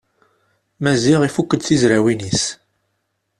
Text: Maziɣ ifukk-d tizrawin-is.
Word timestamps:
Maziɣ 0.83 1.21
ifukk-d 1.23 1.61
tizrawin-is. 1.67 2.43